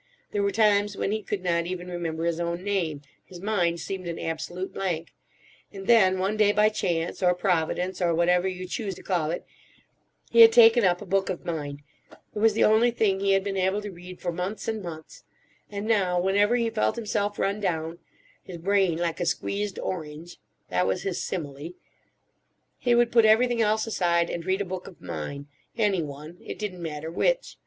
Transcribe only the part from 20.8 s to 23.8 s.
was his simile)—he would put everything